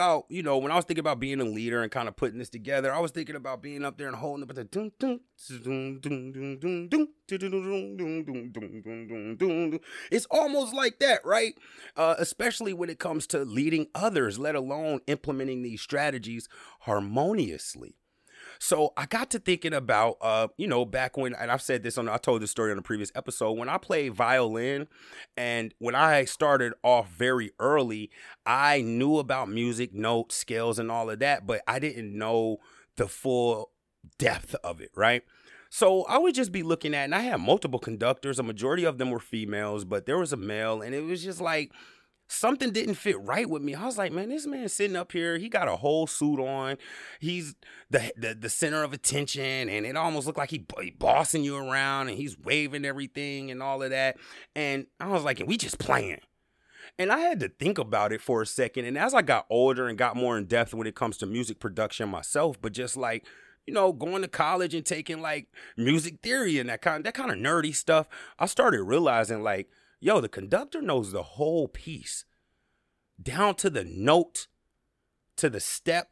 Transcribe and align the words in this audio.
about, 0.00 0.24
you 0.30 0.42
know, 0.42 0.56
when 0.56 0.72
I 0.72 0.76
was 0.76 0.86
thinking 0.86 1.02
about 1.02 1.20
being 1.20 1.42
a 1.42 1.44
leader 1.44 1.82
and 1.82 1.92
kind 1.92 2.08
of 2.08 2.16
putting 2.16 2.38
this 2.38 2.48
together, 2.48 2.90
I 2.90 3.00
was 3.00 3.10
thinking 3.10 3.36
about 3.36 3.60
being 3.60 3.84
up 3.84 3.98
there 3.98 4.06
and 4.08 4.16
holding 4.16 4.42
up 4.42 4.48
at 4.48 4.56
the 4.56 4.64
it's 10.10 10.26
almost 10.30 10.72
like 10.72 11.00
that, 11.00 11.22
right? 11.22 11.54
Uh, 11.98 12.14
especially 12.18 12.72
when 12.72 12.88
it 12.88 12.98
comes 12.98 13.26
to 13.26 13.44
leading 13.44 13.88
others, 13.94 14.38
let 14.38 14.54
alone 14.54 15.00
implementing 15.06 15.60
these 15.62 15.82
strategies 15.82 16.48
harmoniously. 16.80 17.99
So 18.62 18.92
I 18.94 19.06
got 19.06 19.30
to 19.30 19.38
thinking 19.38 19.72
about, 19.72 20.18
uh, 20.20 20.48
you 20.58 20.66
know, 20.66 20.84
back 20.84 21.16
when, 21.16 21.34
and 21.34 21.50
I've 21.50 21.62
said 21.62 21.82
this 21.82 21.96
on, 21.96 22.10
I 22.10 22.18
told 22.18 22.42
this 22.42 22.50
story 22.50 22.70
on 22.70 22.78
a 22.78 22.82
previous 22.82 23.10
episode, 23.14 23.52
when 23.52 23.70
I 23.70 23.78
played 23.78 24.12
violin 24.12 24.86
and 25.34 25.74
when 25.78 25.94
I 25.94 26.26
started 26.26 26.74
off 26.84 27.08
very 27.08 27.52
early, 27.58 28.10
I 28.44 28.82
knew 28.82 29.16
about 29.16 29.48
music, 29.48 29.94
notes, 29.94 30.36
scales, 30.36 30.78
and 30.78 30.90
all 30.90 31.08
of 31.08 31.20
that, 31.20 31.46
but 31.46 31.62
I 31.66 31.78
didn't 31.78 32.16
know 32.16 32.58
the 32.96 33.08
full 33.08 33.70
depth 34.18 34.54
of 34.56 34.82
it, 34.82 34.90
right? 34.94 35.22
So 35.70 36.04
I 36.04 36.18
would 36.18 36.34
just 36.34 36.52
be 36.52 36.62
looking 36.62 36.94
at, 36.94 37.04
and 37.04 37.14
I 37.14 37.20
had 37.20 37.40
multiple 37.40 37.80
conductors. 37.80 38.38
A 38.38 38.42
majority 38.42 38.84
of 38.84 38.98
them 38.98 39.10
were 39.10 39.20
females, 39.20 39.86
but 39.86 40.04
there 40.04 40.18
was 40.18 40.34
a 40.34 40.36
male, 40.36 40.82
and 40.82 40.94
it 40.94 41.04
was 41.04 41.24
just 41.24 41.40
like, 41.40 41.72
something 42.30 42.70
didn't 42.70 42.94
fit 42.94 43.20
right 43.20 43.48
with 43.48 43.62
me. 43.62 43.74
I 43.74 43.84
was 43.84 43.98
like, 43.98 44.12
man, 44.12 44.28
this 44.28 44.46
man 44.46 44.68
sitting 44.68 44.96
up 44.96 45.12
here, 45.12 45.36
he 45.36 45.48
got 45.48 45.68
a 45.68 45.76
whole 45.76 46.06
suit 46.06 46.40
on. 46.40 46.76
He's 47.18 47.54
the 47.90 48.12
the, 48.16 48.34
the 48.34 48.48
center 48.48 48.82
of 48.82 48.92
attention, 48.92 49.68
and 49.68 49.84
it 49.84 49.96
almost 49.96 50.26
looked 50.26 50.38
like 50.38 50.50
he, 50.50 50.64
he 50.80 50.90
bossing 50.90 51.44
you 51.44 51.56
around, 51.56 52.08
and 52.08 52.16
he's 52.16 52.38
waving 52.38 52.84
everything 52.84 53.50
and 53.50 53.62
all 53.62 53.82
of 53.82 53.90
that. 53.90 54.16
And 54.54 54.86
I 55.00 55.08
was 55.08 55.24
like, 55.24 55.40
and 55.40 55.48
we 55.48 55.56
just 55.56 55.78
playing. 55.78 56.20
And 56.98 57.12
I 57.12 57.18
had 57.18 57.40
to 57.40 57.48
think 57.48 57.78
about 57.78 58.12
it 58.12 58.20
for 58.20 58.42
a 58.42 58.46
second. 58.46 58.84
And 58.84 58.98
as 58.98 59.14
I 59.14 59.22
got 59.22 59.46
older 59.48 59.88
and 59.88 59.96
got 59.96 60.16
more 60.16 60.36
in 60.36 60.46
depth 60.46 60.74
when 60.74 60.86
it 60.86 60.94
comes 60.94 61.16
to 61.18 61.26
music 61.26 61.58
production 61.58 62.08
myself, 62.08 62.60
but 62.60 62.72
just 62.72 62.96
like 62.96 63.26
you 63.66 63.74
know, 63.74 63.92
going 63.92 64.22
to 64.22 64.28
college 64.28 64.74
and 64.74 64.84
taking 64.84 65.20
like 65.20 65.46
music 65.76 66.20
theory 66.22 66.58
and 66.58 66.68
that 66.68 66.82
kind 66.82 67.04
that 67.04 67.14
kind 67.14 67.30
of 67.30 67.38
nerdy 67.38 67.74
stuff, 67.74 68.08
I 68.38 68.46
started 68.46 68.82
realizing 68.82 69.42
like 69.42 69.68
yo, 70.00 70.20
the 70.20 70.28
conductor 70.28 70.80
knows 70.82 71.12
the 71.12 71.22
whole 71.22 71.68
piece. 71.68 72.24
Down 73.22 73.54
to 73.56 73.68
the 73.68 73.84
note, 73.84 74.48
to 75.36 75.50
the 75.50 75.60
step, 75.60 76.08